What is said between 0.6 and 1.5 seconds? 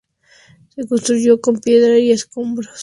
Se construyó